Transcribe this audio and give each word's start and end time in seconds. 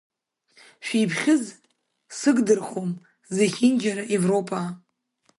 Шәиԥхьыӡ 0.85 1.43
сыгдырхом 2.17 2.89
зехьынџьара 3.35 4.03
Европа… 4.17 4.59